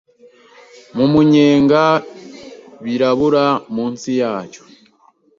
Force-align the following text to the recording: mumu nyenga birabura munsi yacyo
mumu 0.95 1.19
nyenga 1.31 1.83
birabura 2.83 3.45
munsi 3.75 4.09
yacyo 4.21 4.61